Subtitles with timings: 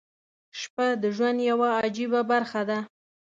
[0.59, 2.79] •شپه د ژوند یوه عجیبه برخه ده.